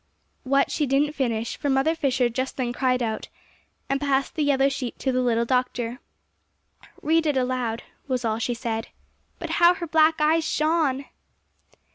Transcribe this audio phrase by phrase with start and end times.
[0.41, 3.27] What, she didn't finish; for Mother Fisher just then cried out,
[3.87, 5.99] and passed the yellow sheet to the little doctor.
[7.03, 8.87] "Read it aloud," was all she said.
[9.37, 11.05] But how her black eyes shone!